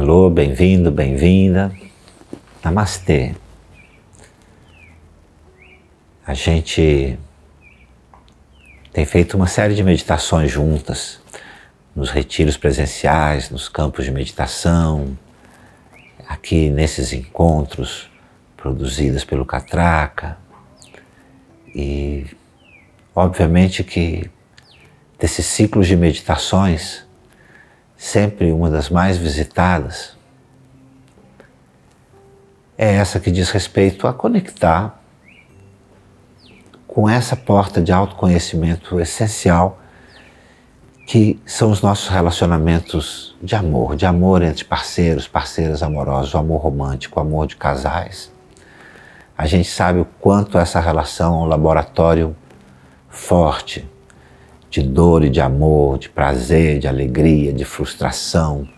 [0.00, 1.70] Alô, bem-vindo, bem-vinda.
[2.64, 3.34] Namastê.
[6.26, 7.18] A gente
[8.94, 11.20] tem feito uma série de meditações juntas,
[11.94, 15.18] nos retiros presenciais, nos campos de meditação,
[16.26, 18.10] aqui nesses encontros
[18.56, 20.38] produzidos pelo Catraca.
[21.74, 22.24] E
[23.14, 24.30] obviamente que
[25.18, 27.04] desses ciclos de meditações,
[28.00, 30.16] sempre uma das mais visitadas
[32.76, 34.98] é essa que diz respeito a conectar
[36.86, 39.78] com essa porta de autoconhecimento essencial
[41.06, 46.62] que são os nossos relacionamentos de amor, de amor entre parceiros, parceiras amorosos, o amor
[46.62, 48.32] romântico, o amor de casais.
[49.36, 52.34] A gente sabe o quanto essa relação é um laboratório
[53.10, 53.86] forte
[54.70, 58.68] de dor e de amor, de prazer, de alegria, de frustração,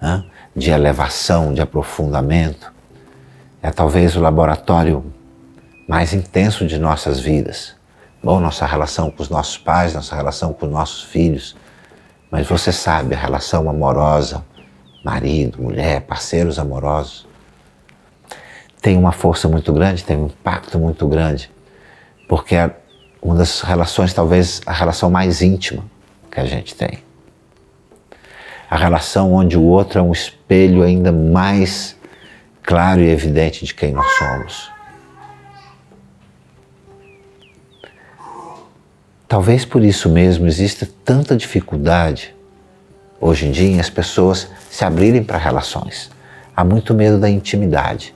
[0.00, 0.24] né?
[0.56, 2.72] de elevação, de aprofundamento.
[3.62, 5.04] É talvez o laboratório
[5.86, 7.74] mais intenso de nossas vidas.
[8.22, 11.54] Bom, nossa relação com os nossos pais, nossa relação com os nossos filhos.
[12.30, 14.42] Mas você sabe, a relação amorosa,
[15.04, 17.26] marido, mulher, parceiros amorosos,
[18.80, 21.50] tem uma força muito grande, tem um impacto muito grande,
[22.28, 22.56] porque
[23.24, 25.82] uma das relações, talvez a relação mais íntima
[26.30, 26.98] que a gente tem.
[28.68, 31.96] A relação onde o outro é um espelho ainda mais
[32.62, 34.70] claro e evidente de quem nós somos.
[39.26, 42.36] Talvez por isso mesmo exista tanta dificuldade
[43.18, 46.10] hoje em dia em as pessoas se abrirem para relações.
[46.54, 48.14] Há muito medo da intimidade,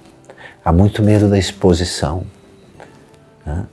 [0.62, 2.24] há muito medo da exposição.
[3.44, 3.64] Né?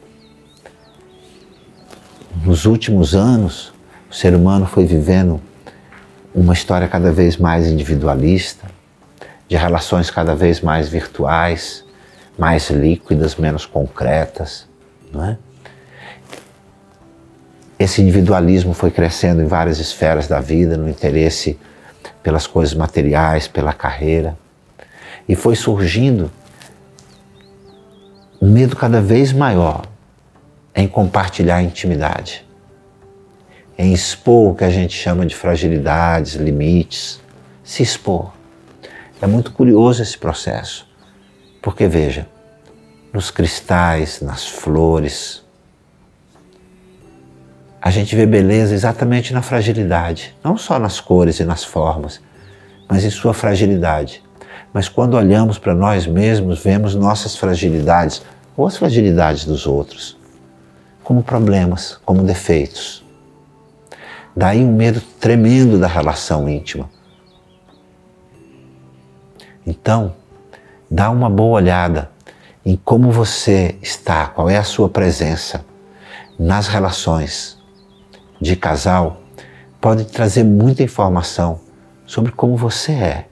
[2.43, 3.73] Nos últimos anos,
[4.09, 5.41] o ser humano foi vivendo
[6.33, 8.67] uma história cada vez mais individualista,
[9.47, 11.85] de relações cada vez mais virtuais,
[12.37, 14.67] mais líquidas, menos concretas,
[15.11, 15.37] não é?
[17.77, 21.59] Esse individualismo foi crescendo em várias esferas da vida, no interesse
[22.23, 24.37] pelas coisas materiais, pela carreira,
[25.27, 26.31] e foi surgindo
[28.41, 29.83] um medo cada vez maior
[30.75, 32.45] em compartilhar a intimidade,
[33.77, 37.21] em expor o que a gente chama de fragilidades, limites,
[37.63, 38.33] se expor.
[39.21, 40.85] É muito curioso esse processo,
[41.61, 42.27] porque veja,
[43.13, 45.43] nos cristais, nas flores,
[47.81, 52.19] a gente vê beleza exatamente na fragilidade, não só nas cores e nas formas,
[52.89, 54.21] mas em sua fragilidade.
[54.73, 58.21] Mas quando olhamos para nós mesmos, vemos nossas fragilidades
[58.57, 60.17] ou as fragilidades dos outros
[61.05, 63.05] como problemas, como defeitos.
[64.35, 66.89] Daí um medo tremendo da relação íntima.
[69.65, 70.15] Então,
[70.91, 72.11] dá uma boa olhada
[72.65, 75.63] em como você está, qual é a sua presença
[76.37, 77.57] nas relações
[78.41, 79.21] de casal,
[79.79, 81.61] pode trazer muita informação
[82.05, 83.25] sobre como você é,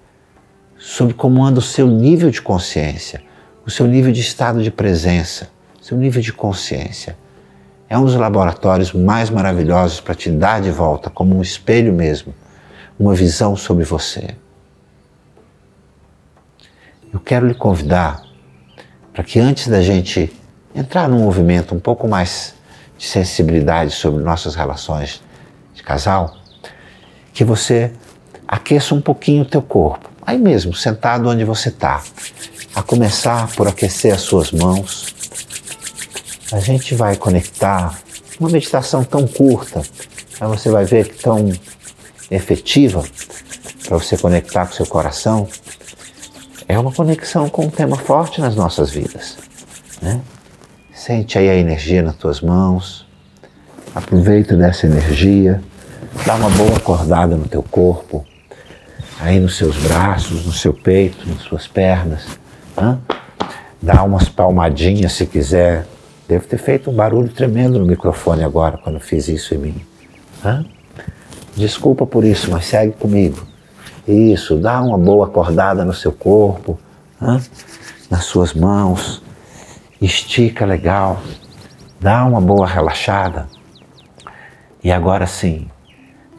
[0.78, 3.24] sobre como anda o seu nível de consciência,
[3.66, 5.50] o seu nível de estado de presença,
[5.82, 7.18] seu nível de consciência.
[7.94, 12.34] É um dos laboratórios mais maravilhosos para te dar de volta, como um espelho mesmo,
[13.00, 14.36] uma visão sobre você.
[17.14, 18.24] Eu quero lhe convidar
[19.14, 20.36] para que antes da gente
[20.74, 22.56] entrar num movimento um pouco mais
[22.98, 25.22] de sensibilidade sobre nossas relações
[25.76, 26.36] de casal,
[27.32, 27.94] que você
[28.48, 32.02] aqueça um pouquinho o teu corpo, aí mesmo, sentado onde você está,
[32.74, 35.14] a começar por aquecer as suas mãos,
[36.54, 38.00] a gente vai conectar
[38.40, 39.82] uma meditação tão curta,
[40.40, 41.52] aí você vai ver que tão
[42.30, 43.04] efetiva
[43.88, 45.48] para você conectar com seu coração,
[46.68, 49.36] é uma conexão com um tema forte nas nossas vidas.
[50.00, 50.22] Né?
[50.94, 53.08] Sente aí a energia nas tuas mãos,
[53.96, 55.60] aproveita dessa energia,
[56.24, 58.24] dá uma boa acordada no teu corpo,
[59.20, 62.28] aí nos seus braços, no seu peito, nas suas pernas.
[62.78, 63.00] Né?
[63.82, 65.88] Dá umas palmadinhas se quiser
[66.28, 69.86] Devo ter feito um barulho tremendo no microfone agora quando fiz isso em mim.
[70.44, 70.66] Hã?
[71.56, 73.46] Desculpa por isso, mas segue comigo.
[74.08, 76.80] Isso, dá uma boa acordada no seu corpo,
[77.22, 77.42] hã?
[78.10, 79.22] nas suas mãos,
[80.02, 81.22] estica legal,
[82.00, 83.48] dá uma boa relaxada.
[84.84, 85.68] E agora sim,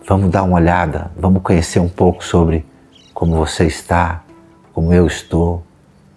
[0.06, 2.64] vamos dar uma olhada, vamos conhecer um pouco sobre
[3.12, 4.22] como você está,
[4.72, 5.62] como eu estou,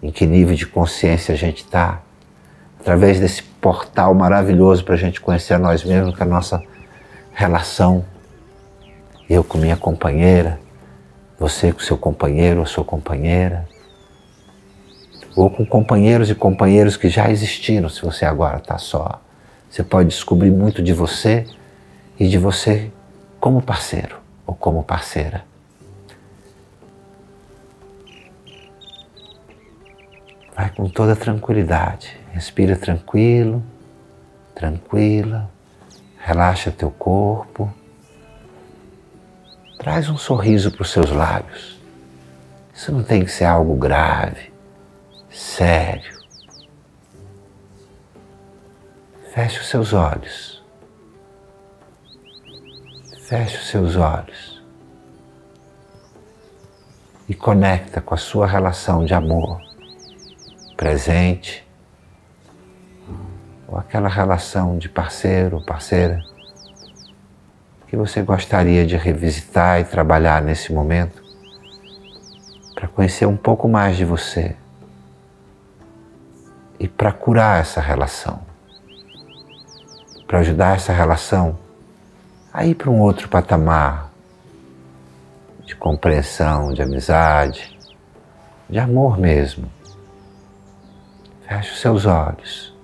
[0.02, 2.02] em que nível de consciência a gente está
[2.88, 6.62] através desse portal maravilhoso para a gente conhecer a nós mesmos, com a nossa
[7.34, 8.02] relação,
[9.28, 10.58] eu com minha companheira,
[11.38, 13.68] Você com seu companheiro ou sua companheira,
[15.36, 19.20] ou com companheiros e companheiros que já existiram, se você agora está só.
[19.68, 21.44] Você pode descobrir muito de você
[22.18, 22.90] e de você
[23.38, 25.44] como parceiro ou como parceira.
[30.58, 32.18] Vai com toda tranquilidade.
[32.32, 33.62] Respira tranquilo,
[34.56, 35.48] tranquila.
[36.18, 37.72] Relaxa teu corpo.
[39.78, 41.80] Traz um sorriso para os seus lábios.
[42.74, 44.52] Isso não tem que ser algo grave,
[45.30, 46.18] sério.
[49.32, 50.60] Feche os seus olhos.
[53.28, 54.60] Feche os seus olhos.
[57.28, 59.67] E conecta com a sua relação de amor
[60.78, 61.66] presente,
[63.66, 66.24] ou aquela relação de parceiro ou parceira
[67.88, 71.20] que você gostaria de revisitar e trabalhar nesse momento
[72.76, 74.54] para conhecer um pouco mais de você
[76.78, 78.40] e para curar essa relação,
[80.28, 81.58] para ajudar essa relação
[82.52, 84.12] a ir para um outro patamar
[85.64, 87.76] de compreensão, de amizade,
[88.70, 89.77] de amor mesmo.
[91.48, 92.74] Feche os seus olhos.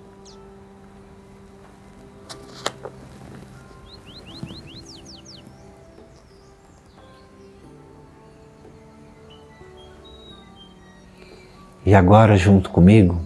[11.84, 13.20] E agora, junto comigo,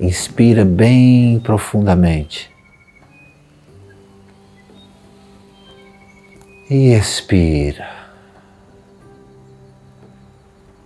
[0.00, 2.50] inspira bem profundamente.
[6.68, 8.01] E expira.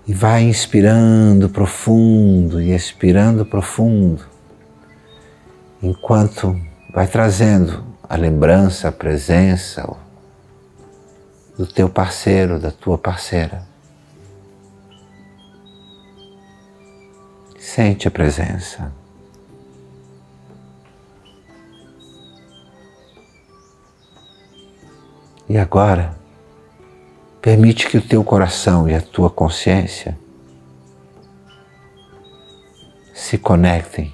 [0.07, 4.25] E vai inspirando profundo e expirando profundo,
[5.83, 6.59] enquanto
[6.93, 9.97] vai trazendo a lembrança, a presença
[11.59, 13.67] do teu parceiro, da tua parceira.
[17.59, 18.93] Sente a presença.
[25.49, 26.17] E agora,
[27.47, 30.19] Permite que o teu coração e a tua consciência
[33.15, 34.13] se conectem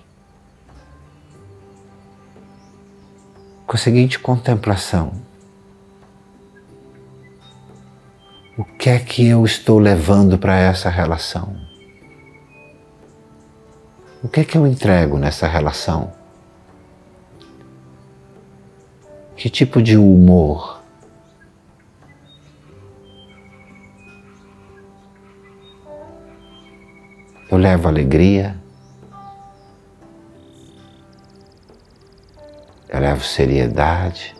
[3.66, 5.14] com a seguinte contemplação:
[8.58, 11.56] o que é que eu estou levando para essa relação?
[14.22, 16.12] O que é que eu entrego nessa relação?
[19.34, 20.81] Que tipo de humor?
[27.62, 28.60] Eu levo alegria,
[32.88, 34.34] eu levo seriedade.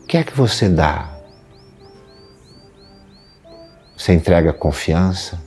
[0.00, 1.12] O que é que você dá?
[3.96, 5.42] Você entrega confiança,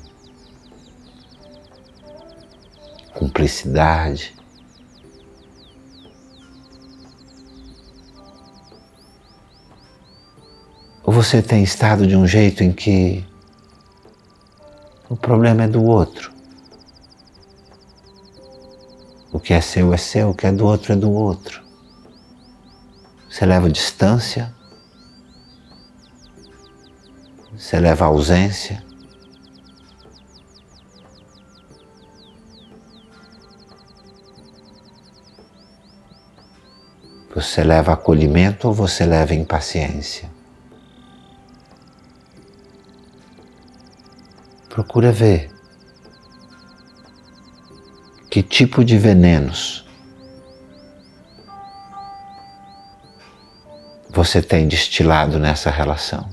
[3.13, 4.35] cumplicidade,
[11.11, 13.21] Ou você tem estado de um jeito em que
[15.09, 16.31] o problema é do outro?
[19.29, 21.61] O que é seu é seu, o que é do outro é do outro.
[23.29, 24.55] Você leva distância,
[27.51, 28.81] você leva ausência.
[37.35, 40.39] Você leva acolhimento ou você leva impaciência?
[44.71, 45.51] Procura ver
[48.29, 49.85] que tipo de venenos
[54.09, 56.29] você tem destilado nessa relação.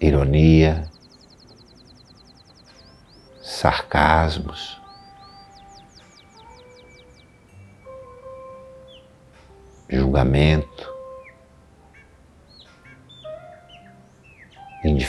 [0.00, 0.90] Ironia,
[3.42, 4.80] sarcasmos,
[9.90, 10.95] julgamento,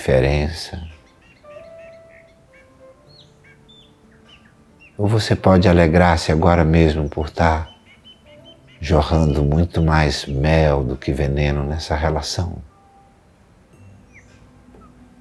[0.08, 0.82] indiferença.
[4.98, 7.70] Ou você pode alegrar-se agora mesmo por estar
[8.80, 12.62] jorrando muito mais mel do que veneno nessa relação.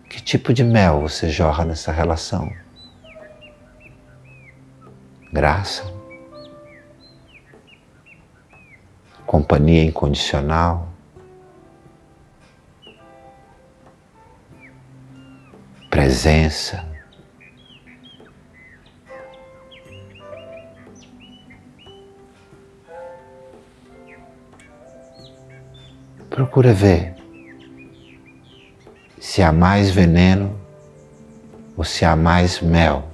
[0.08, 2.50] Que tipo de mel você jorra nessa relação?
[5.32, 5.84] Graça,
[9.26, 10.95] companhia incondicional,
[16.16, 16.82] presença.
[26.30, 27.14] Procura ver
[29.20, 30.58] se há mais veneno
[31.76, 33.04] ou se há mais mel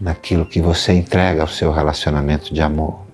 [0.00, 3.11] naquilo que você entrega ao seu relacionamento de amor.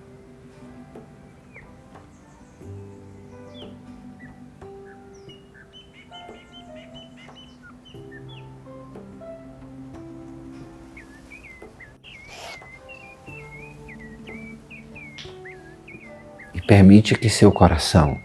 [16.88, 18.18] Permite que seu coração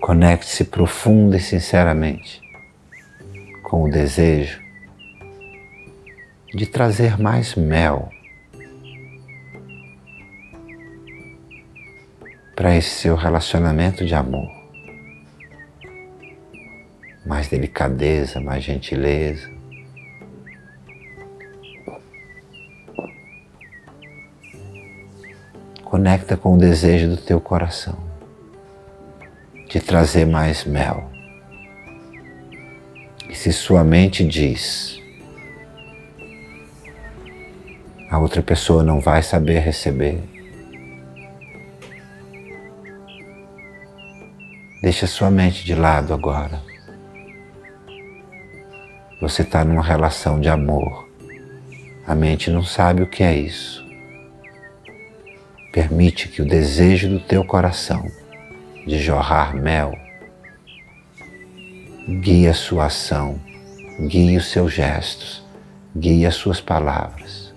[0.00, 2.40] conecte-se profunda e sinceramente
[3.64, 4.62] com o desejo
[6.54, 8.08] de trazer mais mel
[12.54, 14.48] para esse seu relacionamento de amor.
[17.26, 19.53] Mais delicadeza, mais gentileza.
[26.04, 27.96] Conecta com o desejo do teu coração
[29.70, 31.10] de trazer mais mel.
[33.26, 35.00] E se sua mente diz,
[38.10, 40.22] a outra pessoa não vai saber receber.
[44.82, 46.60] Deixa sua mente de lado agora.
[49.22, 51.08] Você está numa relação de amor.
[52.06, 53.83] A mente não sabe o que é isso.
[55.74, 58.08] Permite que o desejo do teu coração
[58.86, 59.92] de jorrar mel
[62.20, 63.40] guie a sua ação,
[64.06, 65.44] guie os seus gestos,
[65.96, 67.52] guie as suas palavras.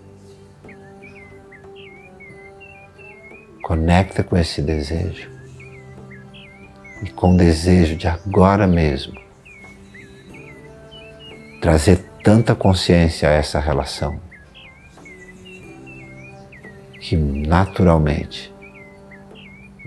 [3.62, 5.30] Conecta com esse desejo.
[7.04, 9.14] E com o desejo de agora mesmo
[11.62, 14.27] trazer tanta consciência a essa relação
[17.08, 18.54] que naturalmente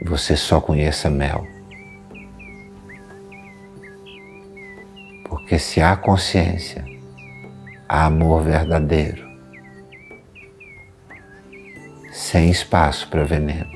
[0.07, 1.47] você só conheça mel.
[5.29, 6.83] Porque se há consciência,
[7.87, 9.29] há amor verdadeiro.
[12.11, 13.71] sem espaço para veneno.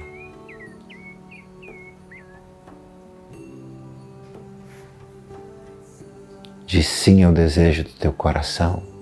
[6.66, 8.93] Diz sim ao desejo do teu coração.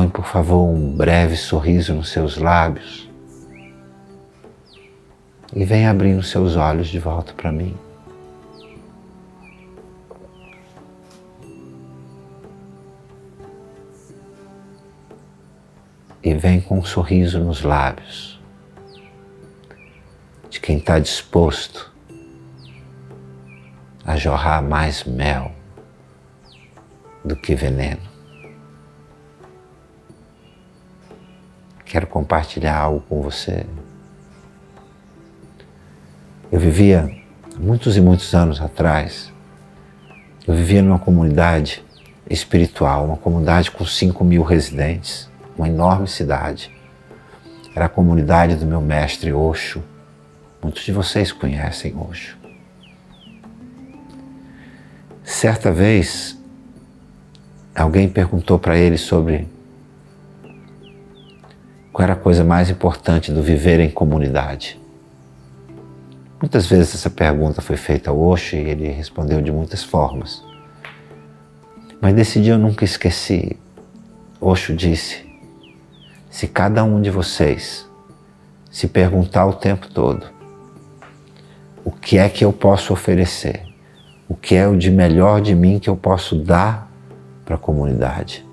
[0.00, 3.06] Põe, por favor, um breve sorriso nos seus lábios
[5.52, 7.76] e vem abrindo seus olhos de volta para mim.
[16.22, 18.40] e vem com um sorriso nos lábios
[20.48, 21.92] de quem está disposto
[24.06, 25.52] a jorrar mais mel
[27.22, 28.09] do que veneno.
[31.90, 33.66] Quero compartilhar algo com você.
[36.50, 37.10] Eu vivia
[37.58, 39.32] muitos e muitos anos atrás,
[40.46, 41.84] eu vivia numa comunidade
[42.28, 45.28] espiritual, uma comunidade com 5 mil residentes
[45.60, 46.70] uma enorme cidade.
[47.74, 49.82] Era a comunidade do meu mestre Osho.
[50.62, 52.38] Muitos de vocês conhecem Osho.
[55.22, 56.38] Certa vez,
[57.74, 59.46] alguém perguntou para ele sobre
[62.00, 64.80] qual era a coisa mais importante do viver em comunidade.
[66.40, 70.42] Muitas vezes essa pergunta foi feita ao Osho e ele respondeu de muitas formas.
[72.00, 73.54] Mas desse dia eu nunca esqueci.
[74.40, 75.30] Osho disse:
[76.30, 77.86] se cada um de vocês
[78.70, 80.26] se perguntar o tempo todo:
[81.84, 83.62] o que é que eu posso oferecer?
[84.26, 86.90] O que é o de melhor de mim que eu posso dar
[87.44, 88.49] para a comunidade?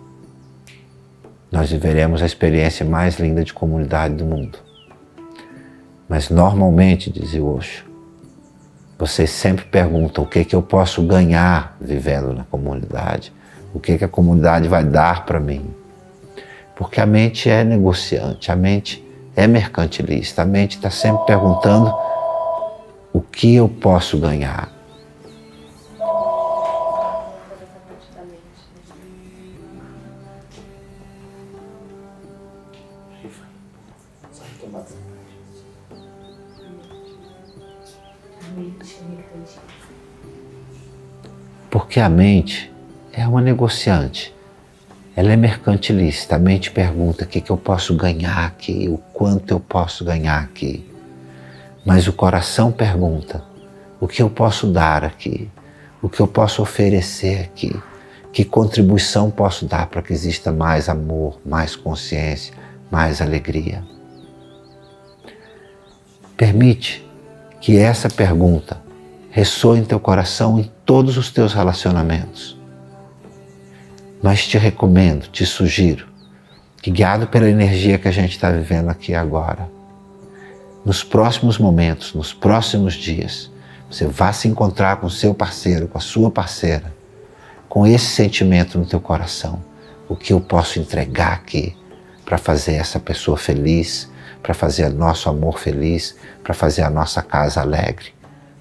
[1.52, 4.60] Nós viveremos a experiência mais linda de comunidade do mundo.
[6.08, 7.86] Mas normalmente, dizia Osho,
[8.98, 13.32] vocês sempre perguntam o que, que eu posso ganhar vivendo na comunidade,
[13.74, 15.74] o que, que a comunidade vai dar para mim.
[16.76, 19.04] Porque a mente é negociante, a mente
[19.36, 21.94] é mercantilista, a mente está sempre perguntando
[23.14, 24.77] o que eu posso ganhar.
[41.88, 42.70] Porque a mente
[43.14, 44.36] é uma negociante.
[45.16, 49.52] Ela é mercantilista, a mente pergunta o que, que eu posso ganhar aqui, o quanto
[49.52, 50.86] eu posso ganhar aqui.
[51.86, 53.42] Mas o coração pergunta
[54.02, 55.50] o que eu posso dar aqui,
[56.02, 57.74] o que eu posso oferecer aqui,
[58.34, 62.54] que contribuição posso dar para que exista mais amor, mais consciência,
[62.92, 63.82] mais alegria.
[66.36, 67.10] Permite
[67.62, 68.86] que essa pergunta
[69.38, 72.58] ressoe em teu coração em todos os teus relacionamentos.
[74.20, 76.08] Mas te recomendo, te sugiro,
[76.82, 79.70] que guiado pela energia que a gente está vivendo aqui agora,
[80.84, 83.52] nos próximos momentos, nos próximos dias,
[83.88, 86.92] você vá se encontrar com seu parceiro, com a sua parceira,
[87.70, 89.64] com esse sentimento no teu coração.
[90.10, 91.78] O que eu posso entregar aqui
[92.26, 94.10] para fazer essa pessoa feliz,
[94.42, 98.17] para fazer nosso amor feliz, para fazer a nossa casa alegre?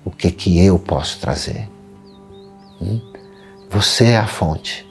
[0.07, 1.69] O que que eu posso trazer?
[2.81, 3.01] Hum?
[3.69, 4.89] Você é a fonte.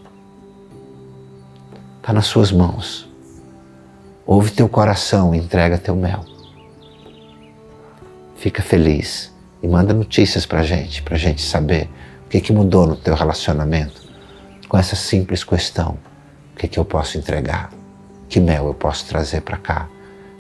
[1.99, 3.09] Está nas suas mãos.
[4.25, 6.25] Ouve teu coração e entrega teu mel.
[8.35, 11.89] Fica feliz e manda notícias para a gente, para gente saber
[12.25, 14.01] o que, que mudou no teu relacionamento
[14.67, 15.97] com essa simples questão:
[16.53, 17.71] o que, que eu posso entregar?
[18.27, 19.87] Que mel eu posso trazer para cá?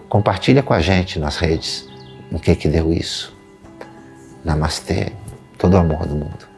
[0.09, 1.87] Compartilha com a gente nas redes
[2.29, 3.34] o que, que deu isso.
[4.45, 5.11] Namastê,
[5.57, 6.54] todo o amor do mundo.